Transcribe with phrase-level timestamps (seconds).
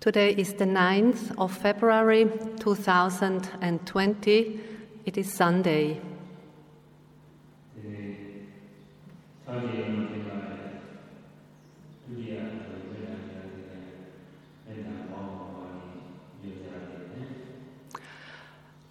[0.00, 2.26] Today is the 9th of February
[2.58, 4.60] 2020.
[5.04, 6.00] It is Sunday.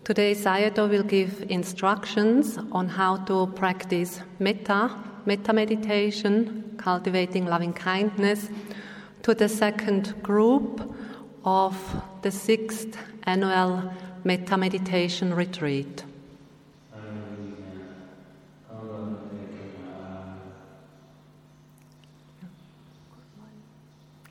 [0.10, 4.90] Today, Sayadaw will give instructions on how to practice metta,
[5.28, 8.50] metta meditation, cultivating loving kindness,
[9.22, 10.82] to the second group
[11.46, 11.78] of
[12.24, 16.04] the sixth annual metta meditation retreat.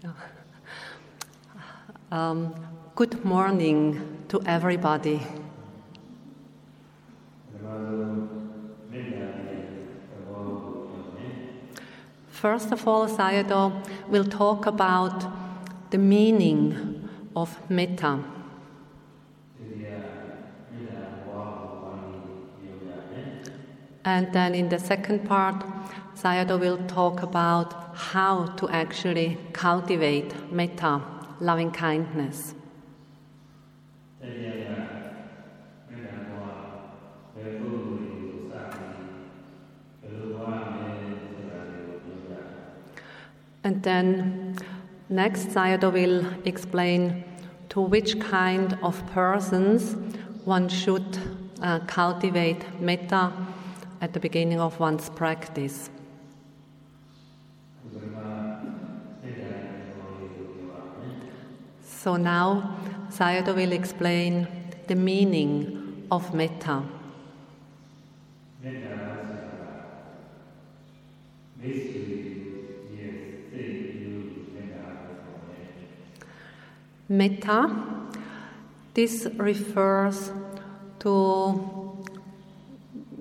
[2.10, 2.54] Um,
[2.96, 5.20] good morning to everybody.
[12.40, 13.72] First of all, Sayadaw
[14.08, 15.24] will talk about
[15.90, 18.22] the meaning of metta.
[24.04, 25.64] And then in the second part,
[26.14, 31.02] Sayadaw will talk about how to actually cultivate metta,
[31.40, 32.54] loving kindness.
[43.69, 44.57] And then
[45.11, 47.23] next, Sayadaw will explain
[47.69, 49.95] to which kind of persons
[50.47, 51.19] one should
[51.61, 53.30] uh, cultivate metta
[54.01, 55.91] at the beginning of one's practice.
[61.83, 62.74] So now
[63.11, 64.49] Sayadaw will explain
[64.87, 66.84] the meaning of metta.
[68.62, 69.09] Metta,
[78.95, 80.31] this refers
[80.99, 82.05] to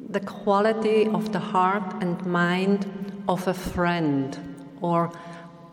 [0.09, 2.85] the quality of the heart and mind
[3.29, 4.37] of a friend
[4.81, 5.11] or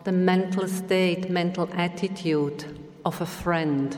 [0.05, 2.63] the mental state, mental attitude
[3.03, 3.97] of a friend.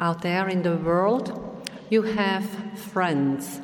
[0.00, 1.51] Out there in the world,
[1.92, 2.46] you have
[2.78, 3.60] friends,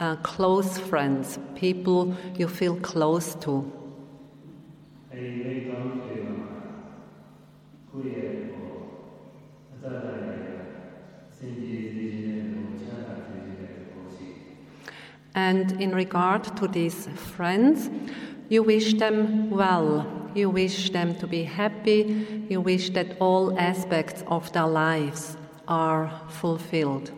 [0.00, 3.70] uh, close friends, people you feel close to.
[15.36, 17.88] And in regard to these friends,
[18.48, 20.04] you wish them well,
[20.34, 25.36] you wish them to be happy, you wish that all aspects of their lives
[25.68, 27.12] are fulfilled.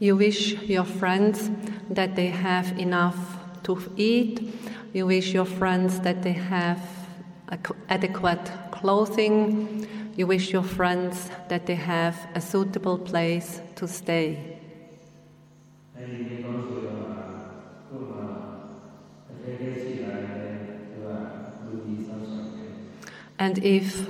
[0.00, 1.50] You wish your friends
[1.88, 3.16] that they have enough
[3.62, 4.52] to eat.
[4.92, 6.86] You wish your friends that they have
[7.88, 9.88] adequate clothing.
[10.16, 14.60] You wish your friends that they have a suitable place to stay.
[23.38, 24.06] And if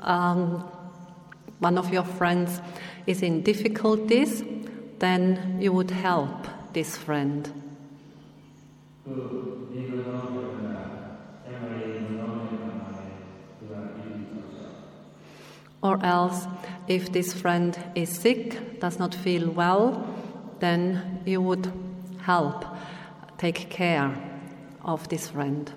[0.00, 0.68] um,
[1.58, 2.60] one of your friends
[3.06, 4.44] is in difficulties,
[4.98, 7.50] then you would help this friend.
[15.82, 16.46] Or else,
[16.88, 20.06] if this friend is sick, does not feel well,
[20.58, 21.72] then you would
[22.20, 22.64] help
[23.38, 24.14] take care
[24.82, 25.72] of this friend.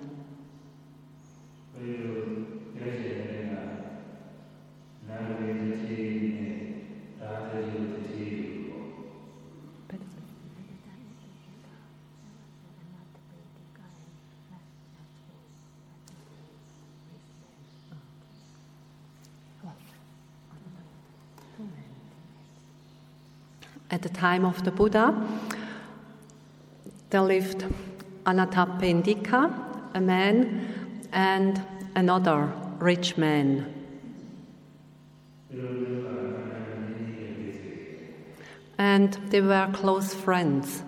[1.78, 2.43] Um,
[23.94, 25.14] At the time of the Buddha,
[27.10, 27.64] there lived
[28.26, 29.54] Anathapindika,
[29.94, 31.62] a man, and
[31.94, 33.72] another rich man.
[38.78, 40.82] And they were close friends.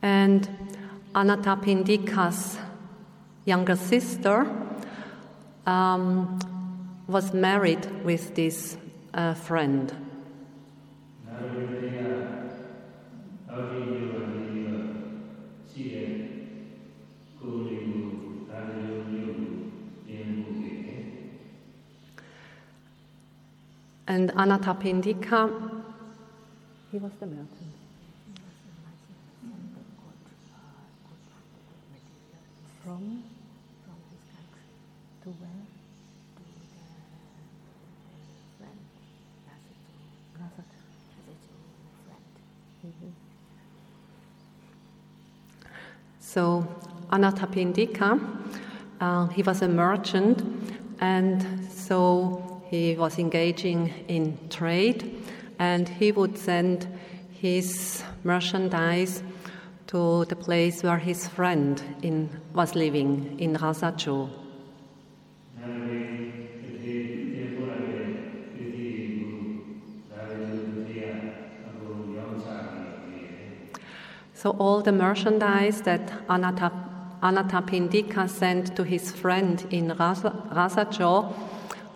[0.00, 0.48] And
[1.12, 2.58] Anathapindika's
[3.44, 4.46] younger sister
[5.66, 6.38] um,
[7.08, 8.76] was married with this
[9.14, 9.92] uh, friend.
[24.08, 25.82] And Anathapindika,
[26.92, 27.50] he was the merchant.
[32.84, 33.24] From,
[33.84, 34.70] from his country
[35.24, 35.66] to where?
[36.36, 36.66] To the
[38.58, 38.78] friend,
[42.84, 43.14] friend.
[46.20, 46.68] So
[47.26, 48.20] Anathapindika,
[49.00, 50.44] uh, he was a merchant,
[51.00, 55.12] and so he was engaging in trade,
[55.58, 56.86] and he would send
[57.32, 59.24] his merchandise
[59.88, 64.30] to the place where his friend in, was living in Rasacho.
[74.34, 76.12] So all the merchandise that
[77.26, 81.34] Anathapindika sent to his friend in Rasacho,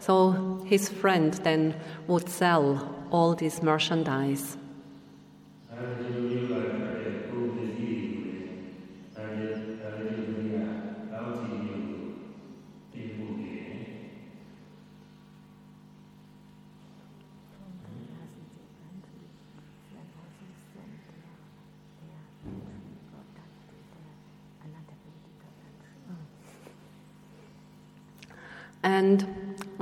[0.00, 1.76] so his friend then
[2.08, 4.56] would sell all this merchandise.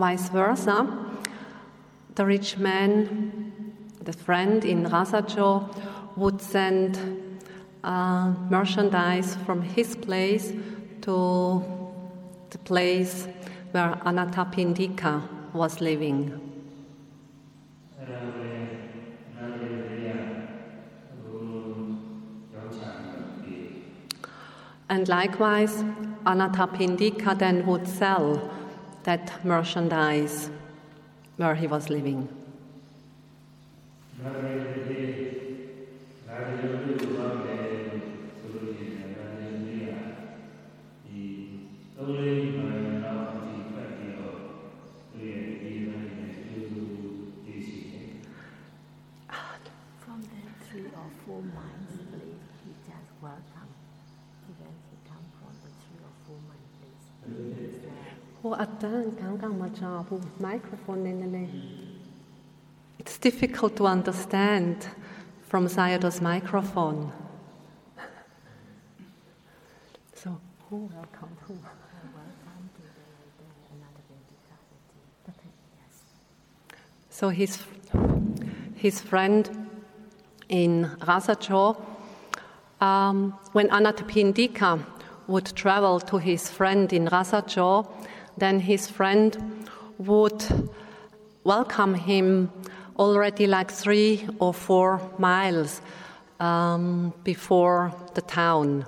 [0.09, 0.87] Vice versa,
[2.15, 3.53] the rich man,
[4.01, 5.69] the friend in Rasacho,
[6.17, 6.97] would send
[7.85, 10.55] uh, merchandise from his place
[11.03, 11.63] to
[12.49, 13.29] the place
[13.73, 15.21] where Anathapindika
[15.53, 16.41] was living.
[24.89, 25.85] And likewise,
[26.25, 28.51] Anathapindika then would sell
[29.05, 30.51] that merchandise
[31.37, 32.29] where he was living.
[62.99, 64.87] It's difficult to understand
[65.43, 67.13] from Sayadaw's microphone.
[70.15, 71.55] So, who welcome who?
[71.55, 73.07] Welcome to the,
[73.39, 74.03] the another
[75.77, 76.03] Yes.
[77.11, 77.63] So his,
[78.75, 79.69] his friend
[80.49, 81.81] in Rasacho,
[82.81, 84.85] um, when Anathapindika
[85.29, 87.87] would travel to his friend in Rasacho,
[88.41, 89.37] then his friend
[89.99, 90.45] would
[91.45, 92.51] welcome him
[92.99, 95.81] already like three or four miles
[96.41, 98.87] um, before the town.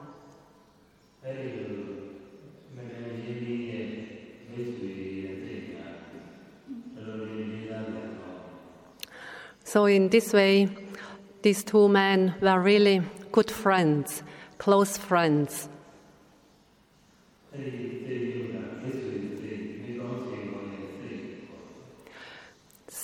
[9.65, 10.69] So, in this way,
[11.43, 14.23] these two men were really good friends,
[14.59, 15.69] close friends.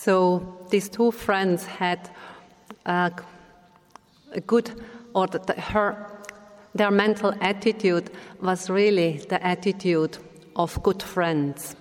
[0.06, 1.98] So these two friends had
[2.86, 3.10] uh,
[4.30, 4.70] a good,
[5.14, 6.22] or the, her,
[6.76, 10.18] their mental attitude was really the attitude
[10.54, 11.74] of good friends.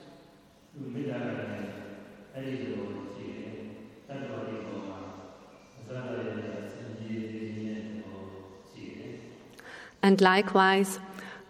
[10.02, 11.00] And likewise,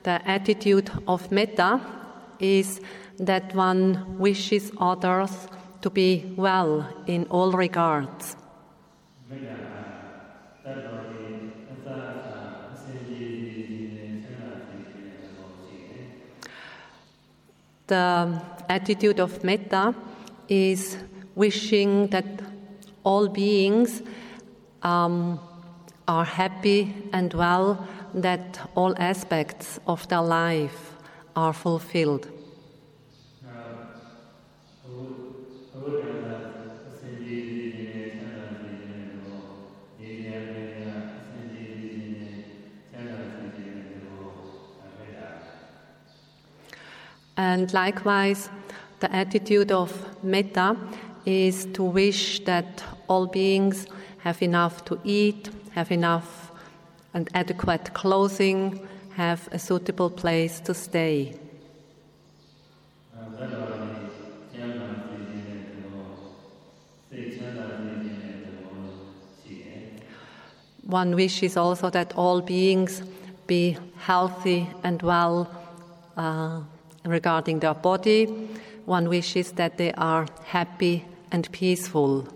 [0.03, 1.79] the attitude of metta
[2.41, 2.81] is
[3.17, 5.47] that one wishes others
[5.85, 8.35] to be well in all regards.
[17.85, 19.93] The attitude of metta
[20.49, 20.97] is
[21.35, 22.25] wishing that
[23.03, 24.01] all beings
[24.81, 25.39] um,
[26.07, 30.93] are happy and well, that all aspects of their life
[31.35, 32.34] are fulfilled.
[47.37, 48.49] And likewise,
[48.99, 49.91] the attitude of
[50.23, 50.77] metta
[51.25, 53.87] is to wish that all beings
[54.19, 56.51] have enough to eat, have enough
[57.13, 61.35] and adequate clothing, have a suitable place to stay.
[70.83, 73.01] One wish is also that all beings
[73.47, 75.49] be healthy and well
[76.15, 76.61] uh,
[77.05, 78.25] regarding their body,
[78.85, 82.27] one wishes that they are happy and peaceful.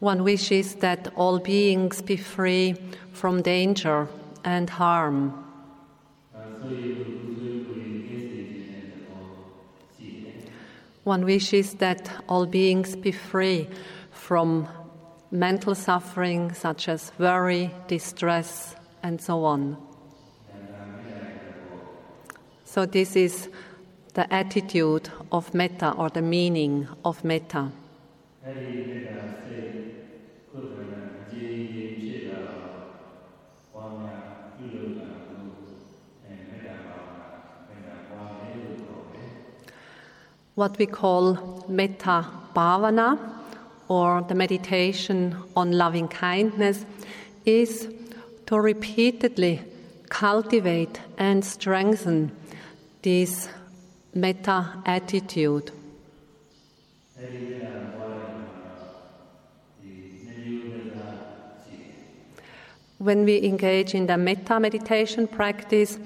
[0.00, 2.76] One wishes that all beings be free
[3.12, 4.08] from danger
[4.44, 5.44] and harm.
[11.02, 13.68] One wishes that all beings be free
[14.12, 14.68] from
[15.30, 19.76] mental suffering such as worry, distress, and so on.
[22.64, 23.48] So, this is
[24.14, 27.72] the attitude of metta or the meaning of metta.
[40.54, 43.37] What we call metta bhavana
[43.88, 46.84] or the meditation on loving kindness
[47.44, 47.88] is
[48.46, 49.62] to repeatedly
[50.08, 52.30] cultivate and strengthen
[53.02, 53.48] this
[54.14, 55.70] metta attitude.
[62.98, 65.98] When we engage in the metta meditation practice,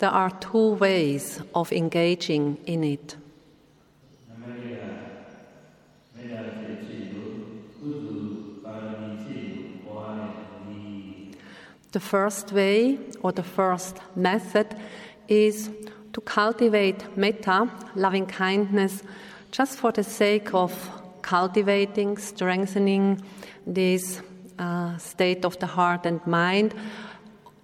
[0.00, 3.16] there are two ways of engaging in it.
[11.92, 14.66] The first way or the first method
[15.28, 15.70] is
[16.14, 19.02] to cultivate metta, loving kindness,
[19.50, 20.72] just for the sake of
[21.20, 23.22] cultivating, strengthening
[23.66, 24.20] this
[24.58, 26.74] uh, state of the heart and mind,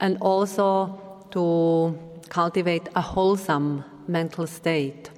[0.01, 5.11] and also to cultivate a wholesome mental state.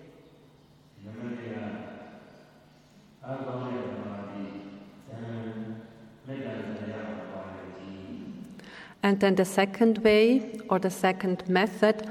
[9.03, 12.07] And then the second way or the second method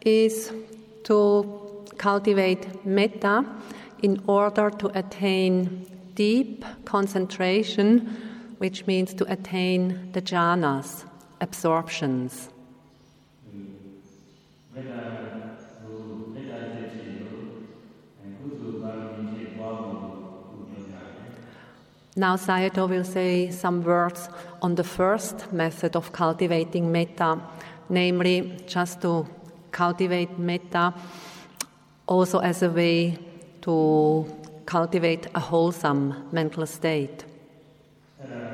[0.00, 0.52] is
[1.04, 3.44] to cultivate metta
[4.02, 11.04] in order to attain deep concentration, which means to attain the jhanas,
[11.40, 12.48] absorptions.
[22.14, 24.28] Now Sayadaw will say some words
[24.64, 27.30] on the first method of cultivating metta,
[27.88, 29.26] namely just to
[29.70, 30.94] cultivate metta
[32.06, 33.18] also as a way
[33.60, 33.74] to
[34.64, 36.04] cultivate a wholesome
[36.38, 37.18] mental state.
[38.20, 38.51] အဲ့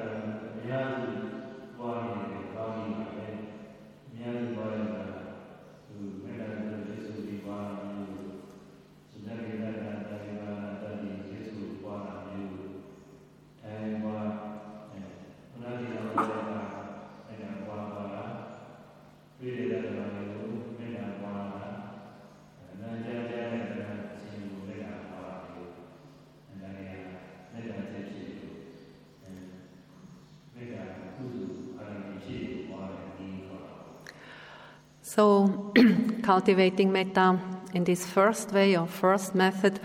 [36.38, 37.36] cultivating metta
[37.74, 39.80] in this first way or first method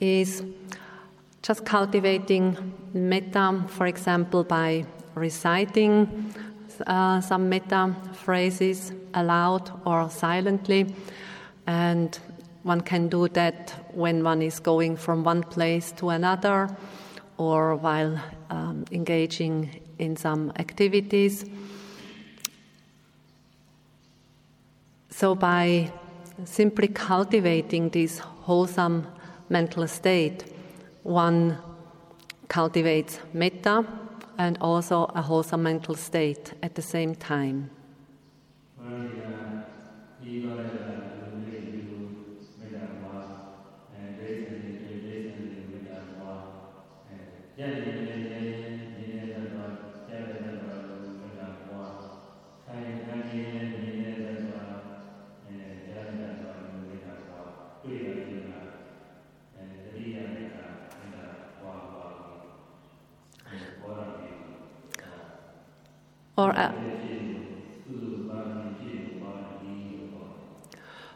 [0.00, 0.42] is
[1.42, 2.56] just cultivating
[2.94, 6.32] metta, for example, by reciting
[6.86, 10.94] uh, some metta phrases aloud or silently.
[11.66, 12.18] And
[12.62, 16.74] one can do that when one is going from one place to another
[17.36, 18.18] or while
[18.48, 19.68] um, engaging
[19.98, 21.44] in some activities.
[25.12, 25.92] So, by
[26.44, 29.06] simply cultivating this wholesome
[29.50, 30.44] mental state,
[31.02, 31.58] one
[32.48, 33.84] cultivates metta
[34.38, 37.70] and also a wholesome mental state at the same time.
[47.96, 48.01] ဘု
[66.42, 66.72] or, uh,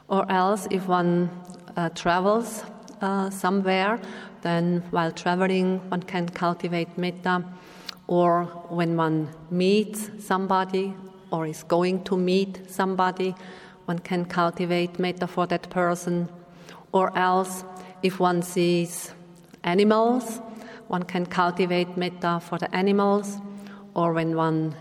[0.08, 1.30] or else if one
[1.76, 2.64] uh, travels
[3.00, 4.00] uh, somewhere,
[4.42, 7.44] then while traveling, one can cultivate metta,
[8.06, 10.94] or when one meets somebody
[11.32, 13.34] or is going to meet somebody,
[13.86, 16.28] one can cultivate metta for that person,
[16.92, 17.64] or else
[18.02, 19.12] if one sees
[19.64, 20.40] animals,
[20.86, 23.38] one can cultivate metta for the animals,
[23.94, 24.76] or when one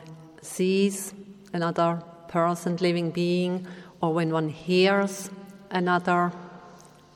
[0.45, 1.13] sees
[1.53, 3.67] another person, living being,
[4.01, 5.29] or when one hears
[5.71, 6.31] another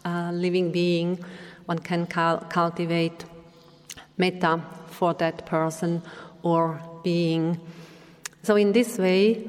[0.05, 1.23] uh, living being,
[1.65, 3.25] one can cal- cultivate
[4.17, 6.01] metta for that person
[6.41, 7.59] or being.
[8.43, 9.47] So, in this way,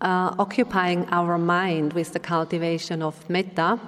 [0.00, 3.80] uh, occupying our mind with the cultivation of metta,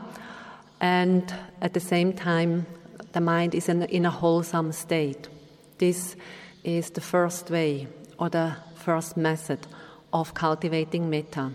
[0.80, 2.66] and at the same time,
[3.12, 5.28] the mind is in, in a wholesome state.
[5.78, 6.16] This
[6.64, 8.56] is the first way or the
[8.88, 9.58] first method
[10.14, 11.52] of cultivating metta.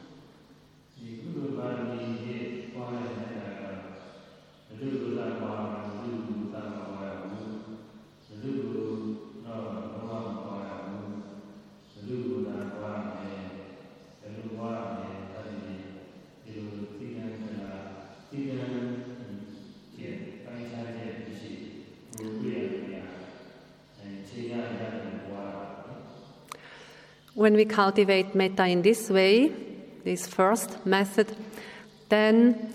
[27.43, 29.51] When we cultivate metta in this way,
[30.05, 31.35] this first method,
[32.07, 32.73] then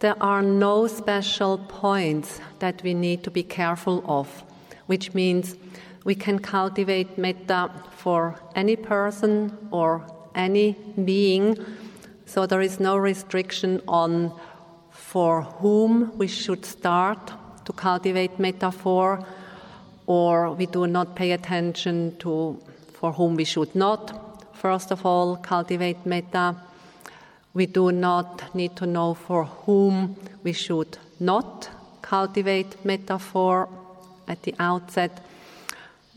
[0.00, 4.26] there are no special points that we need to be careful of,
[4.86, 5.54] which means
[6.02, 10.72] we can cultivate metta for any person or any
[11.04, 11.56] being,
[12.26, 14.32] so there is no restriction on
[14.90, 17.30] for whom we should start
[17.64, 19.24] to cultivate metta for,
[20.08, 22.60] or we do not pay attention to
[23.00, 26.54] for whom we should not, first of all, cultivate metta.
[27.54, 31.70] We do not need to know for whom we should not
[32.02, 33.70] cultivate metta for
[34.28, 35.24] at the outset.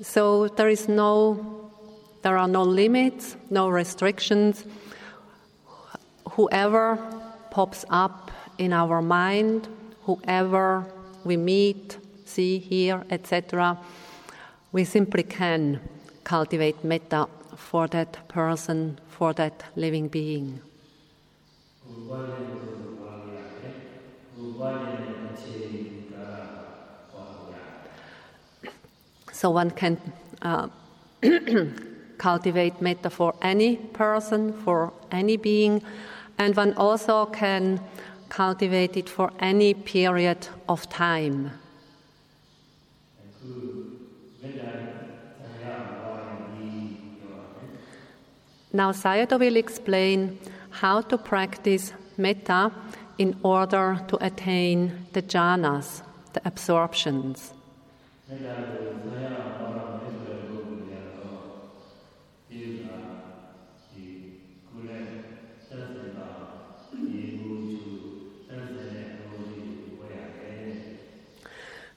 [0.02, 1.72] So there is no,
[2.22, 4.65] there are no limits, no restrictions.
[6.32, 6.98] Whoever
[7.50, 9.69] pops up in our mind,
[10.02, 10.86] whoever
[11.24, 13.78] we meet, see, hear, etc.,
[14.74, 15.80] we simply can
[16.24, 20.62] cultivate metta for that person, for that living being.
[29.32, 29.98] So one can
[30.42, 30.68] uh,
[32.18, 35.82] cultivate metta for any person, for any being,
[36.38, 37.82] and one also can
[38.30, 41.52] cultivate it for any period of time.
[48.76, 50.40] Now Sayadaw will explain
[50.72, 52.72] how to practice metta
[53.20, 56.02] in order to attain the jhanas,
[56.34, 57.54] the absorptions.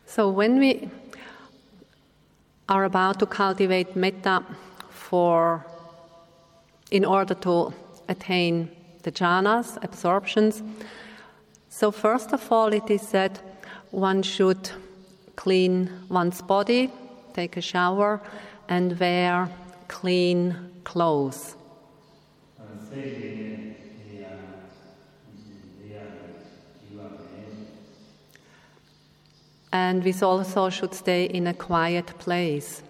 [0.05, 0.91] So when we
[2.69, 4.45] are about to cultivate metta
[4.91, 5.65] for
[6.91, 7.73] in order to
[8.09, 8.71] attain
[9.03, 10.63] the jhanas, absorptions.
[11.69, 13.41] So, first of all, it is said
[13.91, 14.71] one should
[15.37, 16.91] clean one's body,
[17.35, 18.21] take a shower,
[18.69, 19.49] and wear
[19.89, 21.57] clean clothes.
[29.73, 32.83] And we also should stay in a quiet place.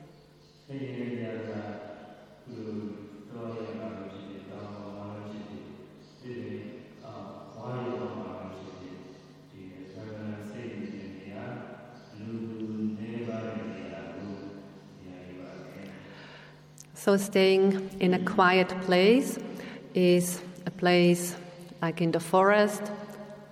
[17.07, 19.39] So, staying in a quiet place
[19.95, 21.37] is a place
[21.81, 22.83] like in the forest,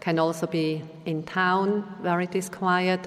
[0.01, 3.07] can also be in town where it is quiet.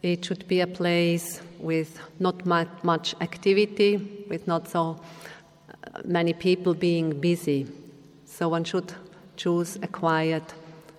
[0.00, 2.46] It should be a place with not
[2.82, 4.98] much, activity, with not so
[5.68, 7.66] uh, many people being busy.
[8.24, 8.94] So, one should
[9.36, 10.54] choose a quiet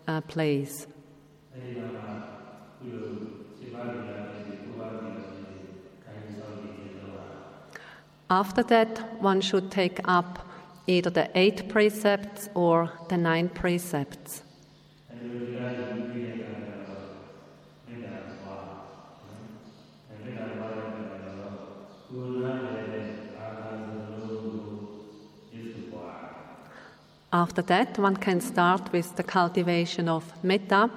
[0.07, 0.85] uh, place.
[1.55, 1.96] အဲ
[8.29, 10.45] After that, one should take up
[10.85, 14.43] either the eight precepts or the nine precepts.
[27.31, 30.89] After that, one can start with the cultivation of metta,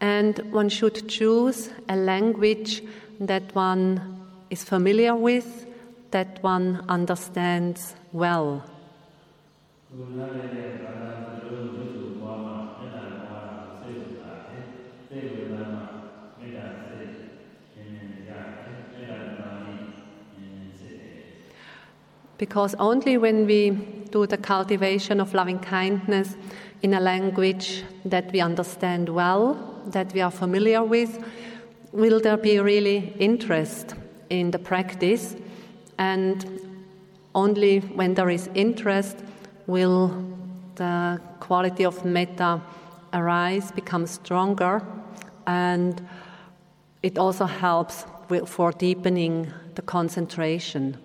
[0.00, 2.82] and one should choose a language
[3.20, 4.00] that one
[4.48, 5.65] is familiar with
[6.10, 8.64] that one understands well.
[22.38, 23.70] Because only when we
[24.10, 26.36] do the cultivation of loving kindness
[26.82, 31.18] in a language that we understand well, that we are familiar with,
[31.92, 33.94] will there be really interest
[34.28, 35.34] in the practice
[35.98, 36.60] and
[37.34, 39.18] only when there is interest
[39.66, 40.08] will
[40.76, 42.60] the quality of metta
[43.12, 44.82] arise, become stronger,
[45.46, 46.06] and
[47.02, 48.04] it also helps
[48.46, 50.96] for deepening the concentration.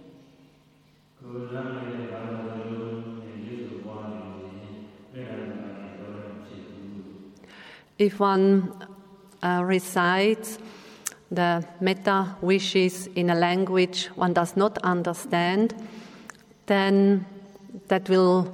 [7.98, 8.74] If one
[9.44, 10.58] uh, recites
[11.32, 15.74] the metta wishes in a language one does not understand,
[16.66, 17.26] then
[17.88, 18.54] that will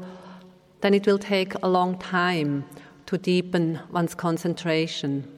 [0.82, 2.64] then it will take a long time
[3.08, 5.38] to deepen one's concentration.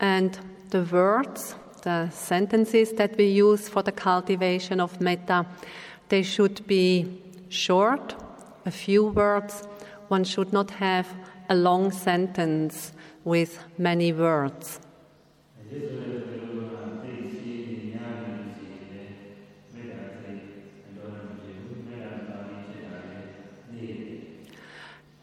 [0.00, 0.36] And
[0.70, 5.46] the words, the sentences that we use for the cultivation of metta,
[6.08, 7.21] they should be
[7.52, 8.14] short,
[8.64, 9.62] a few words.
[10.08, 11.06] One should not have
[11.48, 12.92] a long sentence
[13.24, 14.80] with many words.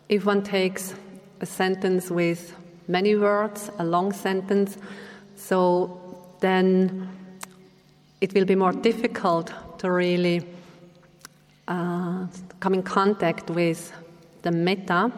[0.08, 0.96] If one takes
[1.40, 2.56] a sentence with
[2.88, 4.78] many words, a long sentence,
[5.36, 6.00] so
[6.40, 7.08] then
[8.20, 10.44] it will be more difficult to really
[11.70, 12.26] uh,
[12.60, 13.94] come in contact with
[14.42, 15.12] the metta,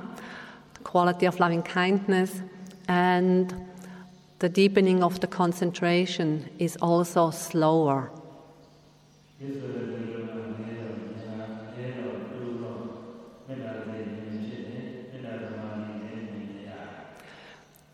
[0.74, 2.42] the quality of loving kindness,
[2.90, 3.56] and
[4.40, 8.12] the deepening of the concentration is also slower.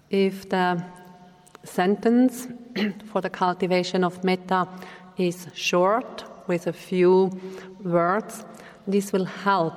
[0.09, 0.83] If the
[1.63, 2.47] sentence
[3.05, 4.67] for the cultivation of metta
[5.15, 7.29] is short, with a few
[7.87, 8.43] words.
[8.87, 9.73] This will help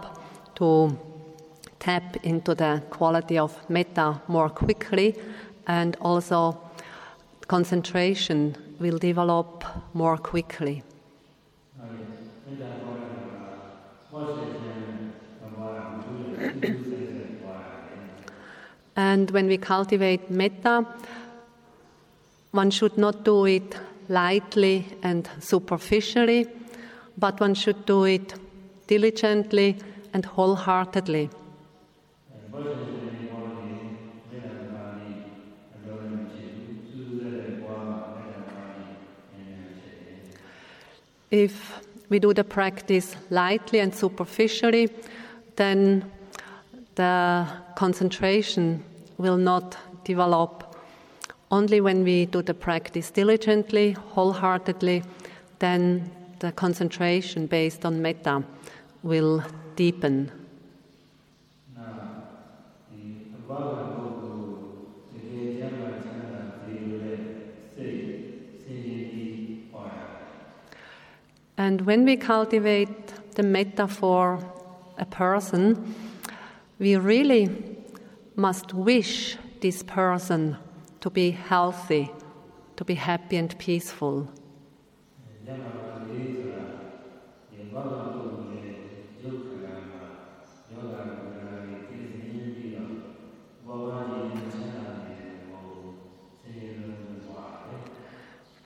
[0.56, 0.98] to
[1.78, 5.16] tap into the quality of metta more quickly
[5.66, 6.60] and also
[7.48, 10.82] concentration will develop more quickly.
[18.96, 20.86] and when we cultivate metta,
[22.52, 23.76] one should not do it
[24.08, 26.46] lightly and superficially
[27.18, 28.34] but one should do it
[28.86, 29.76] diligently
[30.12, 31.30] and wholeheartedly.
[41.30, 44.88] If we do the practice lightly and superficially,
[45.56, 46.10] then
[46.96, 47.46] the
[47.76, 48.82] concentration
[49.16, 50.76] will not develop.
[51.52, 55.04] Only when we do the practice diligently, wholeheartedly,
[55.60, 58.42] then the concentration based on metta
[59.02, 59.44] will
[59.76, 60.32] deepen.
[71.56, 74.42] And when we cultivate the metta for
[74.96, 75.94] a person,
[76.78, 77.50] we really
[78.34, 80.56] must wish this person
[81.00, 82.10] to be healthy,
[82.76, 84.26] to be happy and peaceful.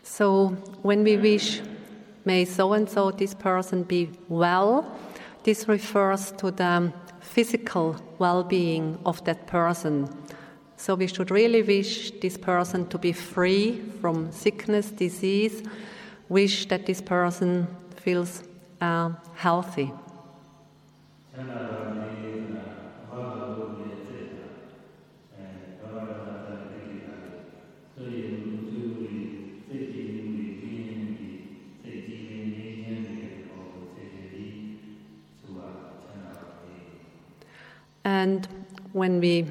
[0.02, 0.50] So
[0.82, 1.60] when we wish,
[2.24, 4.86] may so and so this person be well,
[5.42, 10.08] this refers to the physical well being of that person.
[10.76, 15.62] So we should really wish this person to be free from sickness, disease,
[16.34, 18.42] wish that this person feels
[18.80, 19.92] uh, healthy.
[38.04, 38.48] And
[38.92, 39.46] when we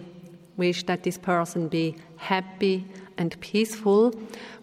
[0.58, 2.86] wish that this person be happy
[3.17, 4.13] and peaceful,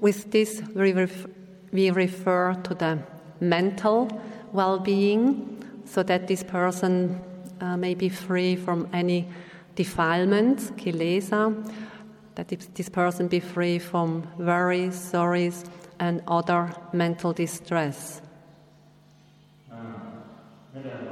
[0.01, 1.27] with this we,
[1.73, 2.99] we refer to the
[3.41, 4.09] mental
[4.53, 7.21] well being, so that this person
[7.61, 9.29] uh, may be free from any
[9.75, 11.55] defilements, kilesa,
[12.35, 15.65] that this person be free from worries, sorries,
[15.99, 18.21] and other mental distress.
[20.75, 21.10] မေ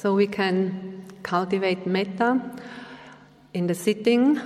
[0.00, 2.40] So we can cultivate metta
[3.52, 4.40] in the sitting,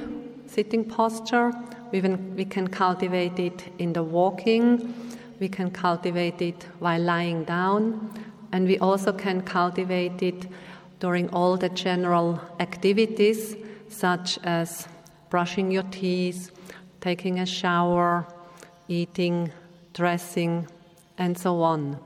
[0.49, 1.53] sitting posture.
[1.93, 4.93] We can, we can cultivate it in the walking.
[5.39, 8.11] We can cultivate it while lying down.
[8.51, 10.45] And we also can cultivate it
[10.99, 13.55] during all the general activities,
[13.89, 14.89] such as
[15.31, 16.51] brushing your teeth,
[17.01, 18.27] taking a shower,
[18.89, 19.53] eating,
[19.93, 20.67] dressing,
[21.17, 22.01] and so on.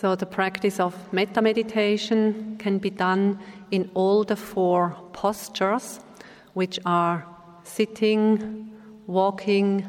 [0.00, 3.40] So, the practice of metta meditation can be done
[3.72, 5.98] in all the four postures,
[6.54, 7.26] which are
[7.64, 8.70] sitting,
[9.08, 9.84] walking,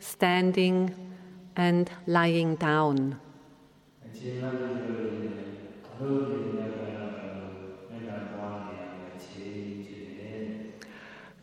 [0.00, 0.92] standing,
[1.54, 3.20] and lying down.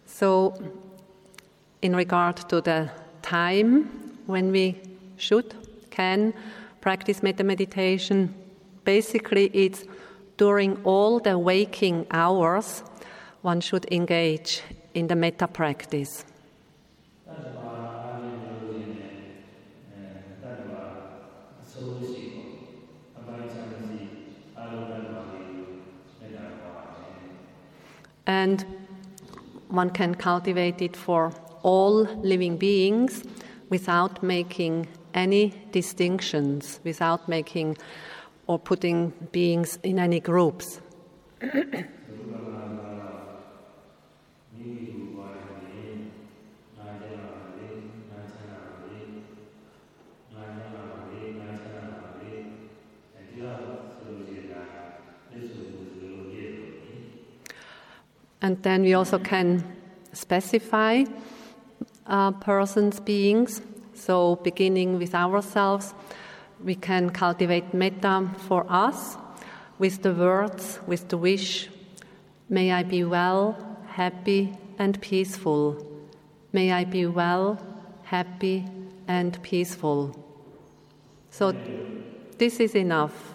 [0.06, 0.62] So,
[1.82, 4.82] in regard to the time when we
[5.16, 5.56] should,
[5.90, 6.34] can,
[6.84, 8.36] practice metta meditation.
[8.84, 9.86] Basically, it's
[10.36, 12.84] during all the waking hours
[13.42, 14.62] one should engage
[14.94, 16.26] in the metta practice.
[28.26, 28.66] And
[29.70, 33.24] one can cultivate it for all living beings
[33.70, 37.78] without making any distinctions, without making
[38.48, 40.82] or putting beings in any groups.
[58.42, 59.64] And then we also can
[60.12, 61.06] specify
[62.06, 63.62] uh, persons, beings.
[64.06, 65.94] So, beginning with ourselves,
[66.62, 69.16] we can cultivate metta for us
[69.80, 71.70] with the words, with the wish
[72.50, 73.56] May I be well,
[73.88, 75.88] happy, and peaceful.
[76.52, 77.58] May I be well,
[78.04, 78.66] happy,
[79.08, 80.14] and peaceful.
[81.30, 81.56] So,
[82.38, 83.34] this is enough.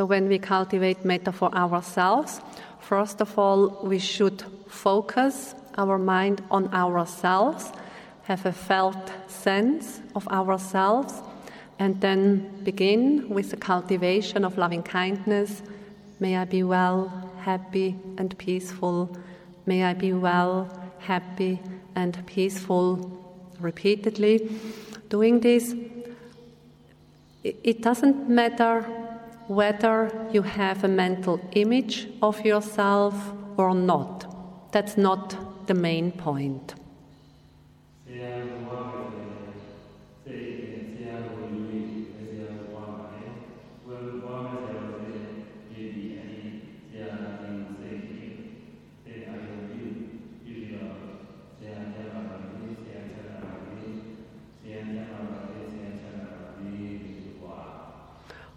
[0.00, 2.40] So, when we cultivate metta for ourselves,
[2.78, 7.70] first of all, we should focus our mind on ourselves,
[8.22, 11.12] have a felt sense of ourselves,
[11.78, 15.62] and then begin with the cultivation of loving kindness.
[16.18, 19.14] May I be well, happy, and peaceful.
[19.66, 20.66] May I be well,
[21.00, 21.60] happy,
[21.94, 23.20] and peaceful.
[23.58, 24.48] Repeatedly
[25.10, 25.74] doing this
[27.44, 29.09] it it doesn't matter
[29.50, 33.14] whether you have a mental image of yourself
[33.56, 34.70] or not.
[34.70, 36.74] That's not the main point.။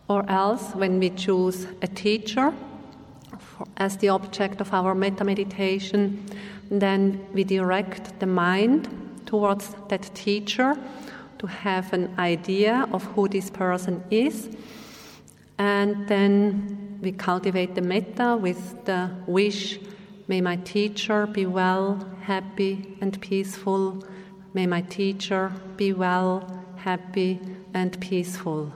[0.07, 2.53] Or else, when we choose a teacher
[3.77, 6.25] as the object of our metta meditation,
[6.69, 8.89] then we direct the mind
[9.25, 10.75] towards that teacher
[11.39, 14.49] to have an idea of who this person is.
[15.57, 19.79] And then we cultivate the metta with the wish
[20.27, 24.03] may my teacher be well, happy, and peaceful.
[24.53, 27.39] May my teacher be well, happy,
[27.73, 28.71] and peaceful.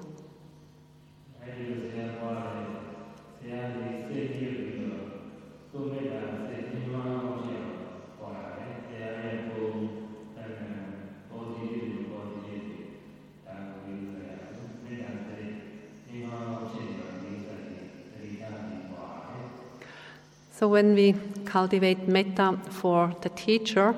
[20.57, 21.13] So when we
[21.45, 23.93] cultivate metta for the teacher,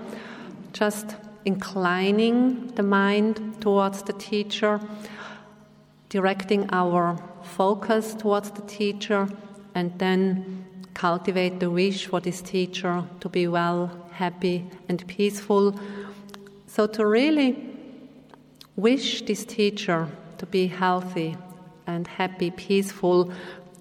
[0.73, 4.81] just inclining the mind towards the teacher,
[6.09, 9.29] directing our focus towards the teacher,
[9.73, 15.79] and then cultivate the wish for this teacher to be well, happy, and peaceful.
[16.67, 17.55] So, to really
[18.75, 21.37] wish this teacher to be healthy
[21.87, 23.31] and happy, peaceful,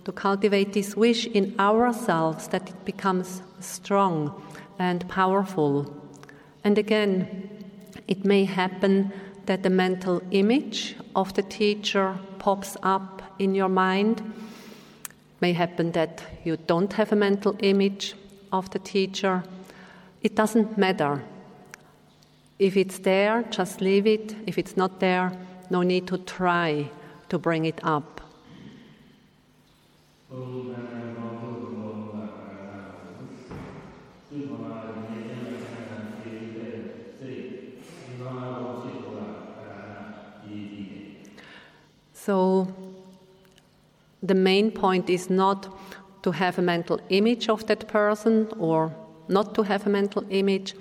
[0.04, 4.42] to cultivate this wish in ourselves that it becomes strong
[4.78, 5.94] and powerful.
[6.64, 7.50] And again,
[8.06, 9.12] it may happen
[9.46, 14.20] that the mental image of the teacher pops up in your mind.
[14.20, 18.14] It may happen that you don't have a mental image
[18.52, 19.42] of the teacher.
[20.22, 21.22] It doesn't matter.
[22.58, 24.34] If it's there, just leave it.
[24.46, 25.32] If it's not there,
[25.70, 26.90] no need to try
[27.28, 28.20] to bring it up.
[42.12, 42.68] So,
[44.22, 45.66] the main point is not
[46.22, 48.92] to have a mental image of that person or
[49.28, 50.74] not to have a mental image,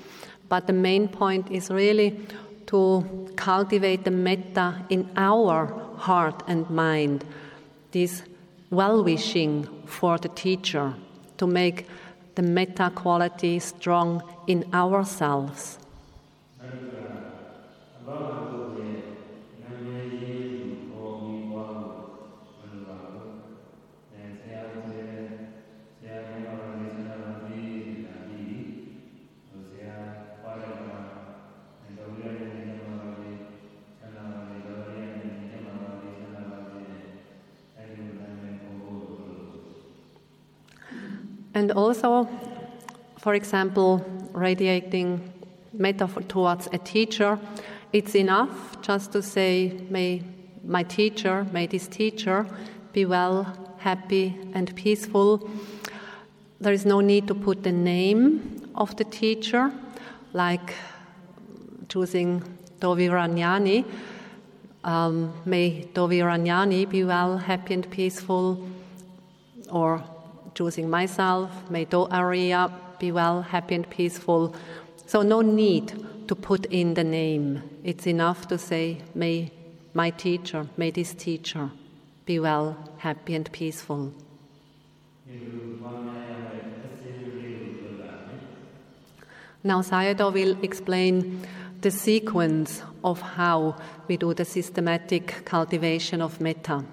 [0.50, 2.20] but the main point is really
[2.66, 7.24] to cultivate the metta in our heart and mind,
[7.94, 8.24] this
[8.70, 10.94] well wishing for the teacher,
[11.38, 11.88] to make
[12.36, 15.80] the metta quality strong in ourselves.
[41.58, 42.30] And also,
[43.18, 45.34] for example, radiating
[45.74, 47.40] metaphor towards a teacher,
[47.92, 50.22] it's enough just to say, may
[50.64, 52.46] my teacher, may this teacher
[52.94, 55.50] be well, happy, and peaceful.
[56.62, 59.72] There is no need to put the name of the teacher,
[60.34, 60.76] like
[61.90, 62.44] choosing
[62.80, 63.84] Dovi Ranyani.
[64.84, 68.64] Um, may Dovi Ranyani be well, happy, and peaceful,
[69.72, 70.04] or
[70.58, 71.52] choosing myself.
[71.70, 74.56] May Do Arya be well, happy, and peaceful.
[75.06, 75.94] So, no need
[76.28, 77.62] to put in the name.
[77.84, 79.52] It's enough to say, May
[79.94, 81.70] my teacher, may this teacher
[82.26, 84.14] be well, happy, and peaceful.
[89.64, 91.46] Now, Sayadaw will explain
[91.82, 93.76] the sequence of how
[94.08, 96.84] we do the systematic cultivation of metta.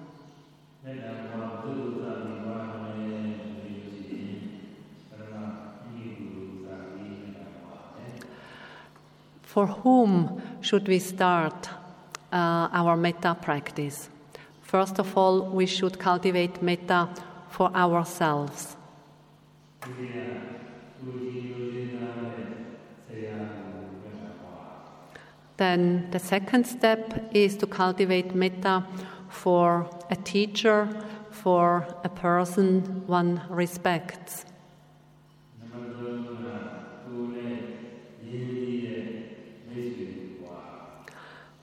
[9.55, 11.69] For whom should we start
[12.29, 14.09] uh, our metta practice?
[14.61, 17.07] First of all, we should cultivate metta
[17.51, 18.75] for ourselves.
[25.55, 28.83] Then the second step is to cultivate metta
[29.29, 30.89] for a teacher,
[31.31, 34.43] for a person one respects.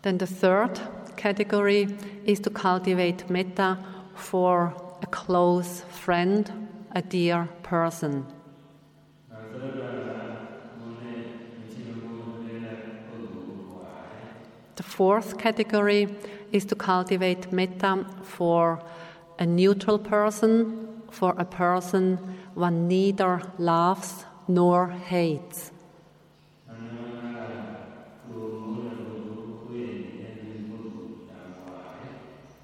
[0.03, 0.81] Then the third
[1.17, 1.89] category
[2.25, 3.79] is to cultivate metta
[4.15, 6.51] for a close friend,
[6.93, 8.27] a dear person.
[14.77, 16.09] The fourth category
[16.51, 18.83] is to cultivate metta for
[19.39, 22.19] a neutral person, for a person
[22.55, 25.72] one neither loves nor hates.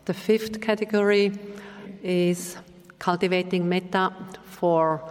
[0.08, 1.32] The fifth category
[2.02, 2.56] is
[2.98, 4.10] cultivating metta
[4.46, 5.02] for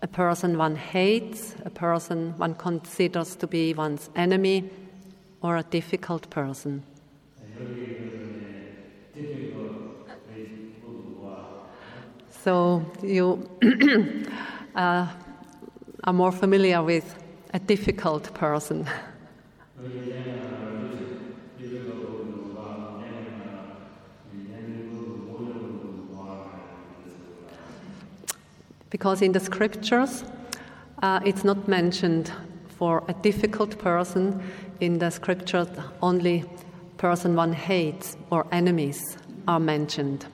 [0.00, 4.70] a person one hates, a person one considers to be one's enemy,
[5.42, 6.84] or a difficult person.
[12.44, 13.50] So you
[14.76, 15.08] uh,
[16.04, 17.12] are more familiar with
[17.52, 18.88] a difficult person.
[28.90, 30.24] Because in the scriptures
[31.02, 32.32] uh, it's not mentioned
[32.78, 34.42] for a difficult person.
[34.80, 35.68] In the scriptures,
[36.02, 36.44] only
[36.98, 39.16] person one hates or enemies
[39.48, 40.26] are mentioned.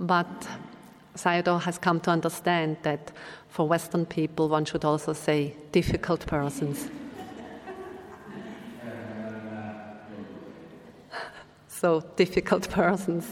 [0.00, 0.48] But
[1.16, 3.12] Sayadaw has come to understand that
[3.48, 6.90] for Western people, one should also say difficult persons.
[11.84, 13.26] So, difficult persons.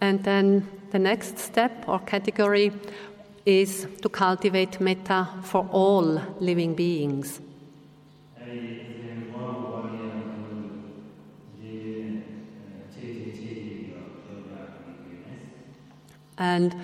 [0.00, 2.70] And then the next step or category
[3.44, 7.40] is to cultivate metta for all living beings.
[16.38, 16.76] And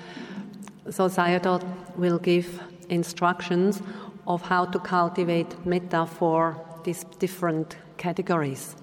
[0.90, 1.62] so Sayadaw
[1.96, 3.82] will give instructions
[4.26, 8.76] of how to cultivate metta for these different categories.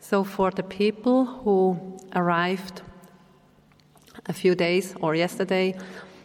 [0.00, 1.76] So, for the people who
[2.14, 2.80] arrived
[4.24, 5.74] a few days or yesterday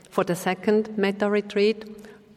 [0.10, 1.84] for the second metta retreat,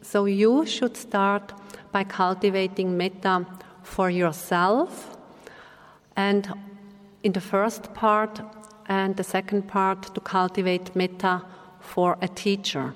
[0.01, 1.53] so you should start
[1.91, 3.45] by cultivating metta
[3.83, 5.17] for yourself
[6.15, 6.51] and
[7.23, 8.41] in the first part
[8.87, 11.43] and the second part to cultivate metta
[11.79, 12.93] for a teacher.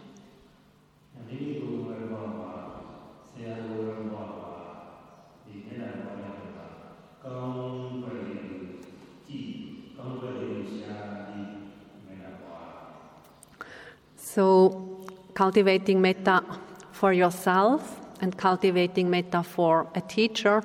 [14.17, 16.43] So, cultivating metta
[16.91, 20.63] for yourself and cultivating metta for a teacher,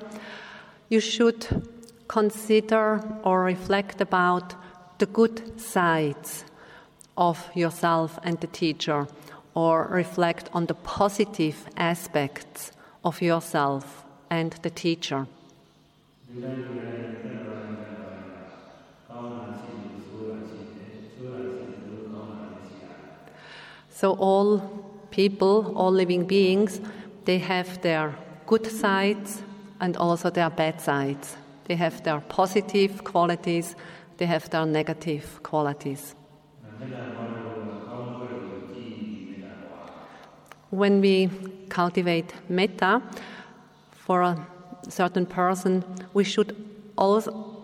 [0.89, 1.45] you should
[2.07, 4.55] consider or reflect about
[4.99, 6.45] the good sides
[7.17, 9.07] of yourself and the teacher,
[9.53, 12.71] or reflect on the positive aspects
[13.03, 15.27] of yourself and the teacher.
[23.89, 24.59] So, all
[25.09, 26.79] people, all living beings,
[27.27, 28.15] they have their
[28.45, 29.43] good sides
[29.81, 31.35] and also their bad sides.
[31.65, 33.75] They have their positive qualities,
[34.17, 36.15] they have their negative qualities.
[40.69, 41.29] When we
[41.67, 43.01] cultivate metta
[43.91, 44.47] for a
[44.87, 46.55] certain person, we should,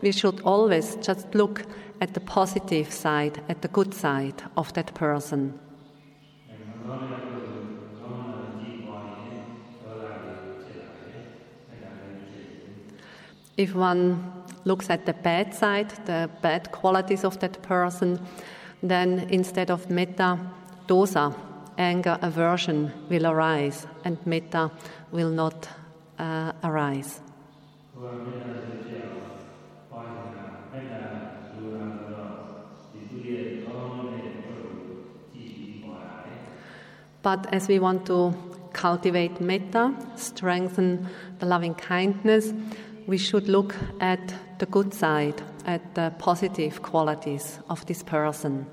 [0.01, 1.63] we should always just look
[2.01, 5.57] at the positive side, at the good side of that person.
[13.55, 14.31] If one
[14.65, 18.19] looks at the bad side, the bad qualities of that person,
[18.81, 20.39] then instead of metta,
[20.87, 21.35] dosa,
[21.77, 24.71] anger, aversion will arise, and metta
[25.11, 25.69] will not
[26.17, 27.21] uh, arise.
[37.21, 38.33] But as we want to
[38.73, 41.07] cultivate metta, strengthen
[41.39, 42.53] the loving kindness,
[43.07, 48.65] we should look at the good side, at the positive qualities of this person.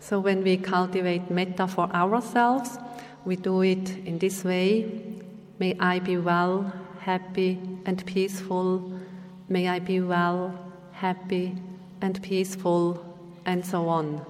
[0.00, 2.78] So, when we cultivate metta for ourselves,
[3.26, 4.86] we do it in this way
[5.58, 8.92] May I be well, happy, and peaceful.
[9.48, 10.54] May I be well,
[10.92, 11.56] happy,
[12.00, 13.04] and peaceful,
[13.44, 14.24] and so on.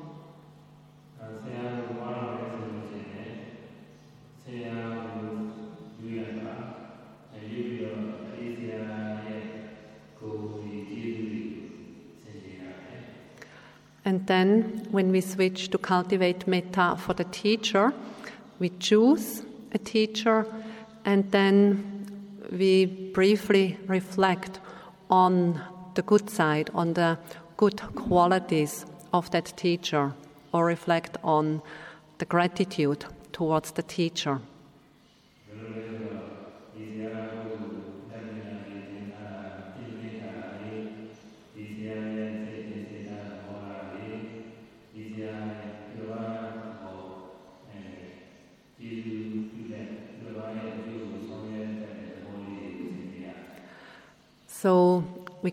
[14.05, 17.93] And then, when we switch to cultivate metta for the teacher,
[18.59, 19.43] we choose
[19.73, 20.47] a teacher
[21.05, 22.09] and then
[22.51, 24.61] we briefly reflect
[25.11, 25.61] on
[25.95, 27.19] the good side, on the
[27.59, 30.15] good qualities of that teacher,
[30.53, 31.61] or reflect on
[32.19, 34.41] the gratitude towards the teacher.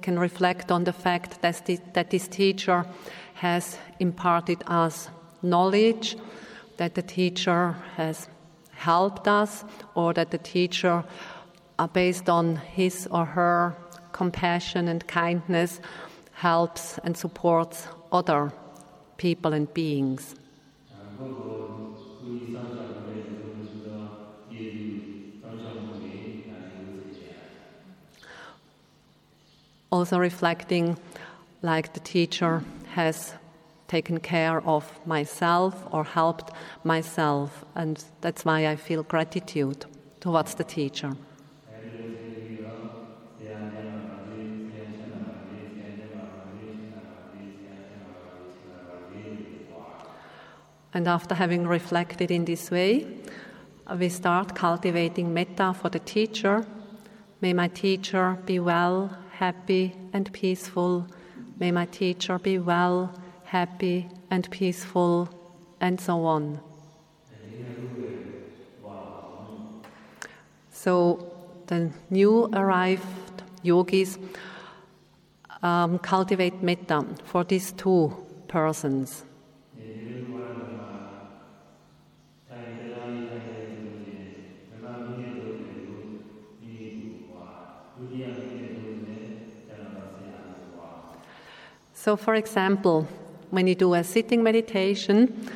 [0.06, 2.86] Can reflect on the fact that, the, that this teacher
[3.34, 5.10] has imparted us
[5.42, 6.16] knowledge,
[6.78, 8.30] that the teacher has
[8.72, 9.64] helped us,
[9.96, 11.04] or that the teacher,
[11.80, 13.76] uh, based on his or her
[14.12, 15.82] compassion and kindness,
[16.34, 18.52] helps and supports other
[19.18, 20.36] people and beings.
[29.96, 30.98] also reflecting
[31.62, 33.34] like the teacher has
[33.88, 36.52] taken care of myself or helped
[36.84, 37.64] myself.
[37.76, 39.86] And that's why I feel gratitude
[40.20, 41.16] towards the teacher.
[50.94, 53.06] And after having reflected in this way,
[54.00, 56.66] we start cultivating metta for the teacher.
[57.42, 61.08] May my teacher be well, happy, and peaceful.
[61.60, 63.14] May my teacher be well,
[63.44, 65.30] happy, and peaceful,
[65.82, 66.60] and so on.
[70.72, 71.32] So
[71.68, 74.18] the new arrived yogis
[75.64, 78.14] um, cultivate metta for these two
[78.48, 79.25] persons.
[92.06, 93.08] So, for example,
[93.50, 95.50] when you do a sitting meditation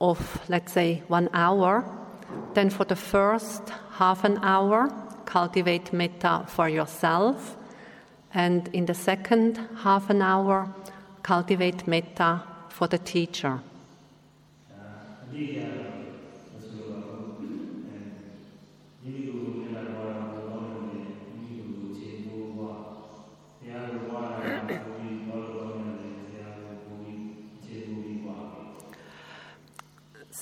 [0.00, 1.84] of, let's say, one hour,
[2.54, 3.68] then for the first
[3.98, 4.88] half an hour,
[5.26, 7.58] cultivate metta for yourself.
[8.32, 10.74] And in the second half an hour,
[11.22, 13.60] cultivate metta for the teacher.
[14.70, 14.80] Uh,
[15.34, 15.93] the, uh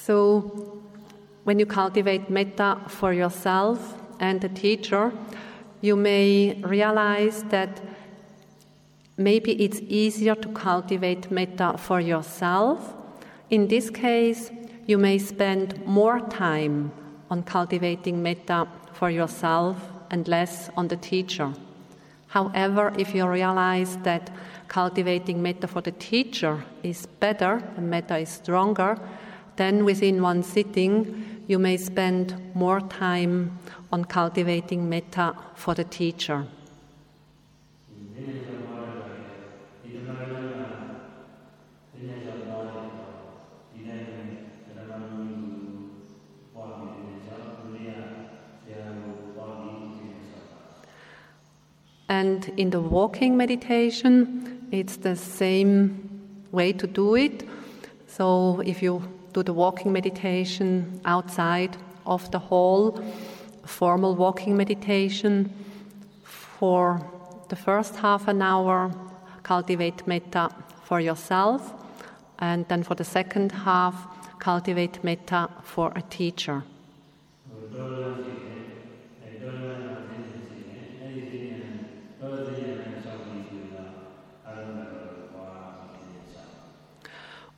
[0.05, 0.83] So,
[1.45, 5.13] when you cultivate metta for yourself and the teacher,
[5.81, 7.81] you may realize that
[9.17, 12.95] maybe it's easier to cultivate metta for yourself.
[13.51, 14.51] In this case,
[14.87, 16.91] you may spend more time
[17.31, 19.77] on cultivating metta for yourself
[20.11, 21.53] and less on the teacher.
[22.27, 24.33] However, if you realize that
[24.67, 28.99] cultivating metta for the teacher is better and metta is stronger,
[29.57, 33.59] then within one sitting, you may spend more time
[33.93, 36.47] on cultivating metta for the teacher.
[52.09, 57.49] And in the walking meditation, it's the same way to do it.
[58.07, 59.03] So if you
[59.33, 61.77] do the walking meditation outside
[62.07, 63.03] of the hall,
[63.65, 65.53] formal walking meditation
[66.25, 67.01] for
[67.49, 68.91] the first half an hour,
[69.43, 70.51] cultivate metta
[70.85, 71.73] for yourself,
[72.39, 73.95] and then for the second half,
[74.39, 76.63] cultivate metta for a teacher.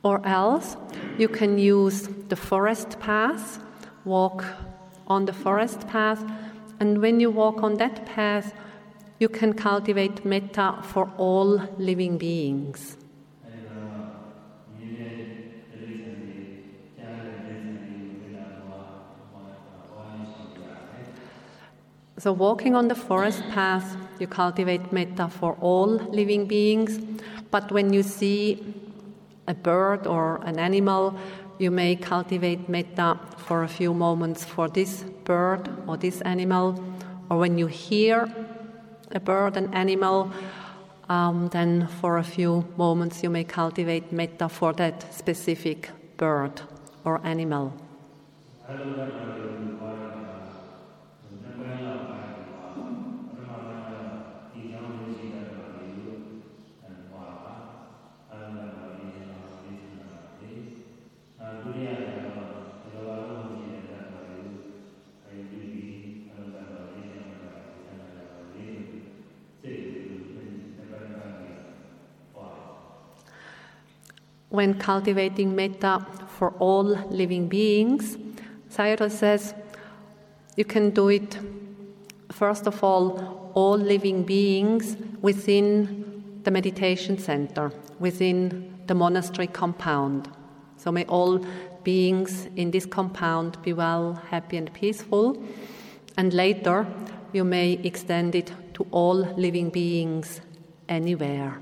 [0.03, 0.77] Or else,
[1.17, 3.59] you can use the forest path,
[4.03, 4.43] walk
[5.07, 6.21] on the forest path,
[6.79, 8.53] and when you walk on that path,
[9.19, 12.97] you can cultivate metta for all living beings.
[22.17, 26.99] So, walking on the forest path, you cultivate metta for all living beings.
[27.51, 28.73] But when you see
[29.47, 31.17] a bird or an animal,
[31.59, 36.83] you may cultivate metta for a few moments for this bird or this animal,
[37.29, 38.27] or when you hear
[39.11, 40.31] a bird, an animal,
[41.09, 46.61] um, then for a few moments you may cultivate metta for that specific bird
[47.03, 47.73] or animal.
[74.55, 78.17] When cultivating metta for all living beings,
[78.69, 79.53] Sayadaw says
[80.55, 81.37] you can do it,
[82.31, 90.29] first of all, all living beings within the meditation center, within the monastery compound.
[90.77, 91.45] So may all
[91.83, 95.41] beings in this compound be well, happy, and peaceful.
[96.17, 96.87] And later,
[97.33, 100.41] you may extend it to all living beings
[100.87, 101.59] anywhere.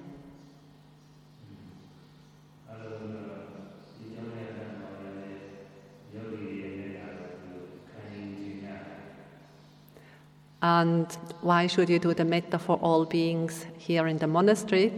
[10.64, 11.12] And
[11.42, 14.94] why should you do the metta for all beings here in the monastery?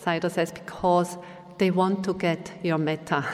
[0.00, 1.18] Sayadaw says, because
[1.58, 3.24] they want to get your metta.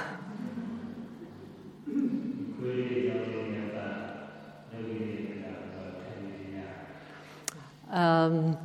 [7.90, 8.57] Um,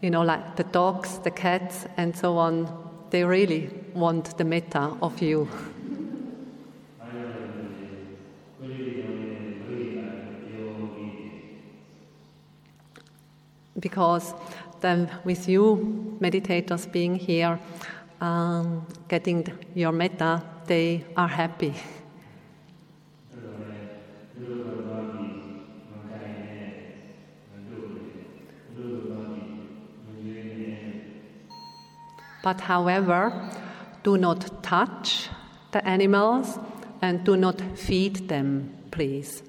[0.00, 2.66] you know, like the dogs, the cats, and so on,
[3.10, 5.46] they really want the metta of you.
[13.80, 14.34] Because
[14.80, 17.58] then, with you meditators being here,
[18.20, 21.74] um, getting your metta, they are happy.
[32.42, 33.50] But however,
[34.02, 35.28] do not touch
[35.72, 36.58] the animals
[37.02, 39.42] and do not feed them, please.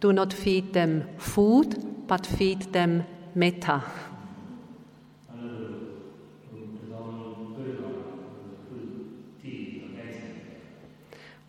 [0.00, 3.82] Do not feed them food, but feed them metta.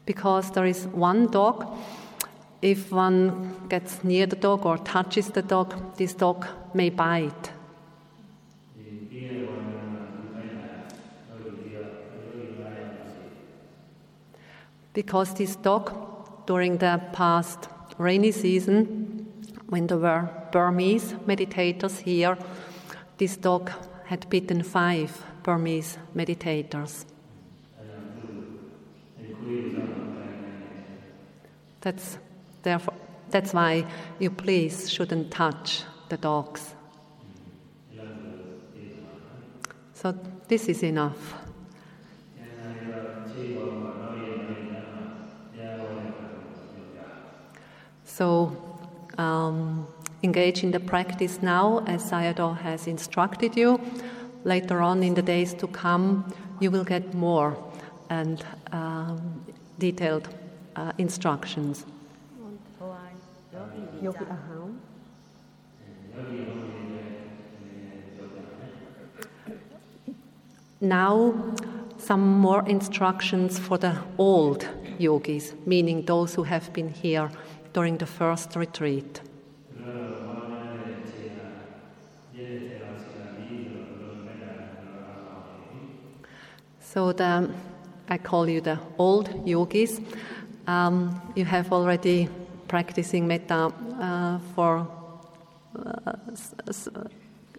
[0.06, 1.66] Because there is one dog,
[2.62, 7.52] if one gets near the dog or touches the dog, this dog may bite.
[14.94, 15.92] Because this dog,
[16.48, 17.68] during the past
[17.98, 19.28] rainy season,
[19.70, 22.38] when there were Burmese meditators here,
[23.18, 23.72] this dog
[24.06, 27.06] had bitten five Burmese meditators.
[31.82, 32.18] That's
[32.64, 32.94] therefore
[33.30, 33.86] that's why
[34.20, 36.74] you please shouldn't touch the dogs.
[39.94, 40.16] So
[40.48, 41.47] this is enough.
[48.18, 48.52] So
[49.20, 49.88] um,
[50.24, 53.80] engage in the practice now as Sayadaw has instructed you.
[54.44, 57.56] Later on in the days to come, you will get more
[58.10, 59.46] and um,
[59.78, 60.30] detailed
[60.76, 61.86] uh, instructions.
[70.82, 71.54] Now,
[72.00, 77.30] some more instructions for the old yogis, meaning those who have been here
[77.78, 79.22] during the first retreat.
[86.80, 87.52] So the,
[88.10, 90.02] I call you the old yogis.
[90.66, 92.30] Um, you have already
[92.68, 93.72] practicing metta
[94.02, 94.88] uh, for
[95.78, 96.14] uh,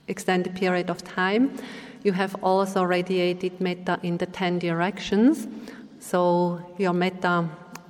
[0.09, 1.57] extended period of time.
[2.03, 5.47] You have also radiated metta in the ten directions,
[6.01, 7.49] so your metta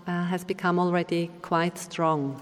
[0.09, 2.40] uh, has become already quite strong.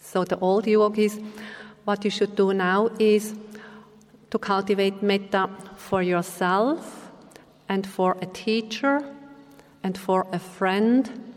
[0.00, 1.18] So, the old yogis,
[1.84, 3.34] what you should do now is
[4.30, 7.10] to cultivate metta for yourself
[7.68, 9.00] and for a teacher
[9.82, 11.34] and for a friend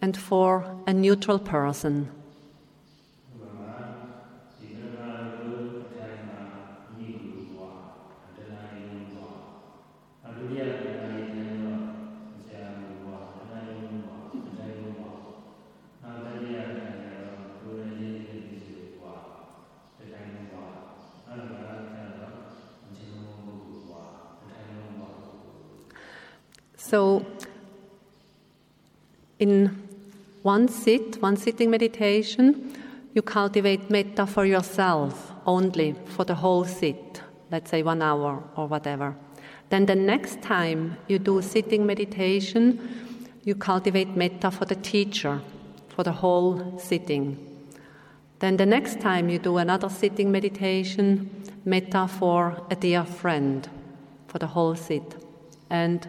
[0.00, 2.08] and for a neutral person.
[26.80, 27.24] So,
[29.38, 29.86] in
[30.42, 32.74] one sit, one sitting meditation,
[33.14, 37.20] you cultivate metta for yourself only for the whole sit,
[37.52, 39.14] let's say one hour or whatever.
[39.68, 42.80] Then the next time you do sitting meditation,
[43.44, 45.42] you cultivate metta for the teacher
[45.88, 47.36] for the whole sitting.
[48.38, 51.28] Then the next time you do another sitting meditation,
[51.66, 53.68] metta for a dear friend
[54.28, 55.14] for the whole sit.
[55.68, 56.08] And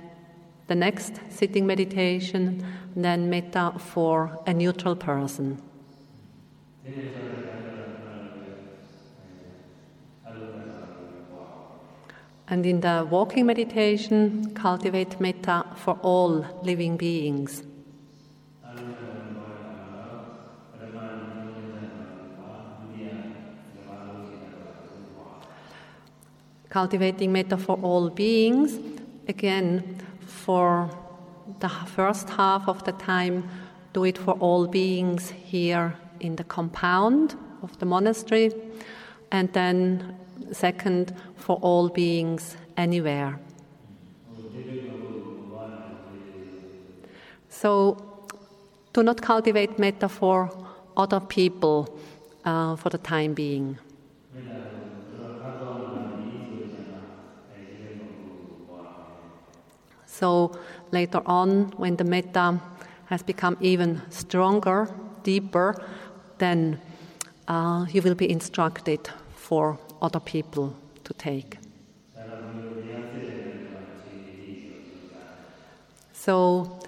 [0.72, 2.65] the next sitting meditation,
[2.95, 5.61] then metta for a neutral person.
[12.47, 17.63] And in the walking meditation, cultivate metta for all living beings.
[26.69, 28.80] Cultivating metta for all beings,
[29.28, 30.01] again,
[30.46, 30.89] for
[31.60, 33.48] the first half of the time,
[33.94, 38.52] do it for all beings here in the compound of the monastery,
[39.32, 40.16] and then
[40.52, 43.39] second for all beings anywhere.
[47.50, 47.98] So,
[48.94, 50.50] do not cultivate metta for
[50.98, 52.00] other people
[52.44, 53.78] uh, for the time being.
[60.22, 60.51] So
[60.91, 62.61] later on, when the metta
[63.05, 64.88] has become even stronger,
[65.24, 65.84] deeper,
[66.38, 66.80] then
[67.47, 71.57] uh, you will be instructed for other people to take.
[76.13, 76.80] So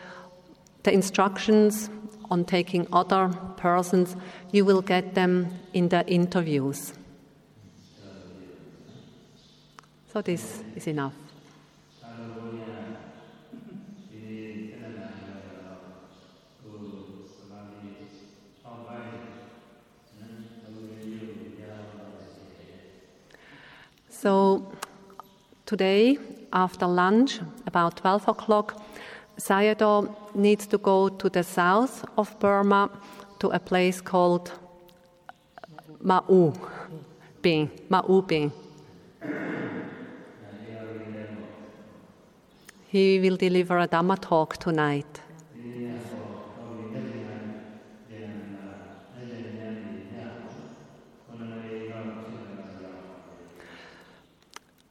[0.84, 1.90] the instructions
[2.30, 4.16] on taking other persons,
[4.52, 6.94] you will get them in the interviews.
[10.14, 11.14] So this is enough.
[24.24, 24.72] So
[25.74, 26.20] today,
[26.52, 28.80] after lunch, about 12 o'clock,
[29.40, 32.92] Sayadaw needs to go to the south of Burma
[33.40, 34.52] to a place called
[36.04, 36.54] Ma'u
[37.42, 37.72] Bing.
[37.90, 38.52] Maubin.
[42.92, 45.22] He will deliver a Dhamma talk tonight.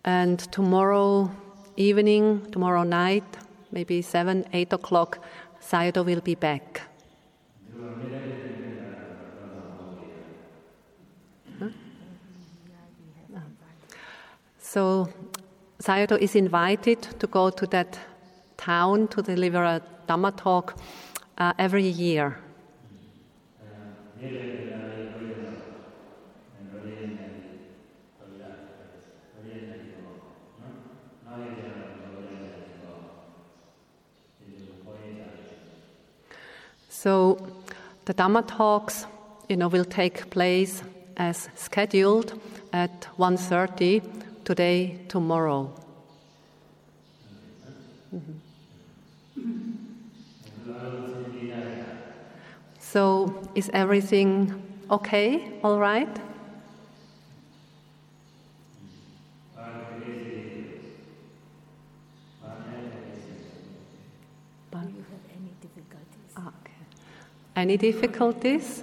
[0.04, 1.30] And tomorrow
[1.76, 3.24] evening, tomorrow night,
[3.70, 5.18] maybe 7, 8 o'clock,
[5.60, 6.82] Sayadaw will be back.
[14.58, 15.08] So
[15.82, 17.98] Sayadaw is invited to go to that
[18.56, 20.76] town to deliver a Dhamma talk
[21.36, 22.38] uh, every year.
[37.02, 37.36] So
[38.04, 39.06] the Dhamma talks,
[39.48, 40.84] you know, will take place
[41.16, 42.40] as scheduled
[42.72, 44.02] at 1:30
[44.44, 45.68] today, tomorrow.
[48.14, 48.38] Mm-hmm.
[52.78, 55.58] So is everything okay?
[55.64, 56.14] All right?
[64.72, 66.32] Do you have any difficulties?
[66.36, 66.72] Ah, Okay.
[67.62, 68.82] Any difficulties?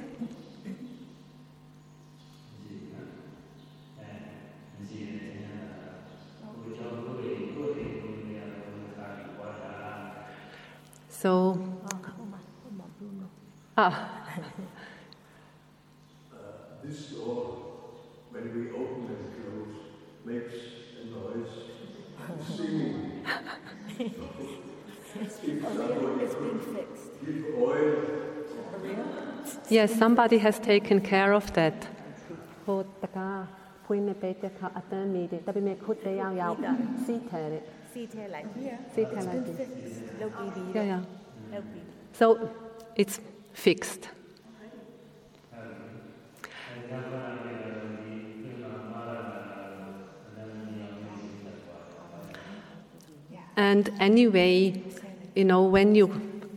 [29.79, 31.87] Yes, somebody has taken care of that.
[42.11, 42.49] So
[42.97, 43.21] it's
[43.53, 44.09] fixed.
[53.55, 54.83] And anyway,
[55.35, 56.07] you know, when you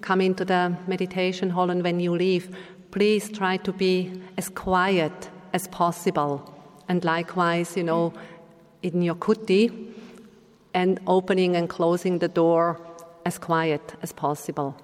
[0.01, 2.57] come into the meditation hall and when you leave,
[2.93, 6.55] please try to be as quiet as possible.
[6.89, 8.13] And likewise, you know,
[8.83, 9.93] in your kuti,
[10.75, 12.81] and opening and closing the door
[13.25, 14.75] as quiet as possible.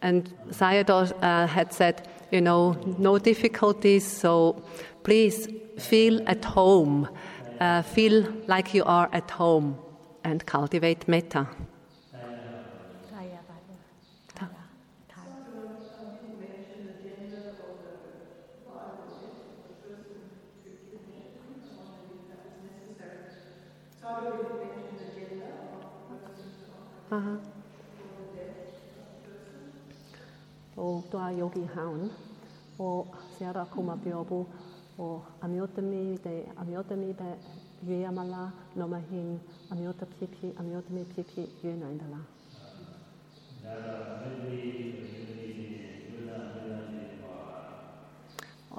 [0.00, 4.60] And Sayadaw uh, had said, you know, no difficulties, so
[5.04, 5.48] please
[5.78, 7.08] feel at home,
[7.60, 9.78] uh, feel like you are at home,
[10.24, 11.46] and cultivate metta.
[27.12, 27.36] Uh-huh.
[30.76, 32.10] o tua yogi haun
[32.78, 33.06] o
[33.38, 34.46] seara kuma biobu
[34.98, 37.36] o amiotami de amiotami de
[37.86, 39.38] yue amala no mahin
[39.70, 42.20] amiota pipi amiotami pipi yue na dala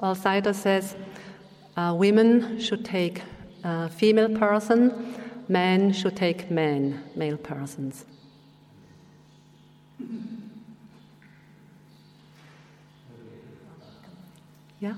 [0.00, 0.96] Well, Saida says
[1.76, 3.22] uh, women should take
[3.62, 5.13] a female person
[5.48, 8.06] men should take men, male persons.
[14.80, 14.96] Yeah?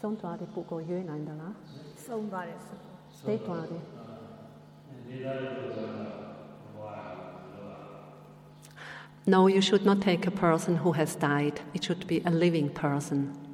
[0.00, 1.52] Sånt var det på Gojönanda, va?
[1.96, 2.52] Sånt var det.
[3.26, 3.80] Det var det.
[9.24, 11.60] No, you should not take a person who has died.
[11.74, 13.45] It should be a living person.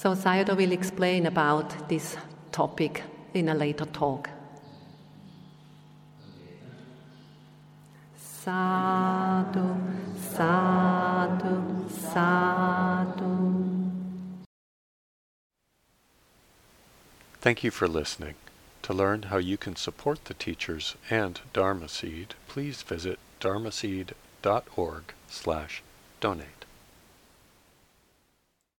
[0.00, 2.16] So Sayadaw will explain about this
[2.52, 3.02] topic
[3.34, 4.30] in a later talk.
[8.16, 9.76] Sadhu,
[10.16, 13.20] sadhu, sadhu.
[17.42, 18.36] Thank you for listening.
[18.84, 25.82] To learn how you can support the teachers and Dharma Seed, please visit dharmaseed.org slash
[26.22, 26.59] donate.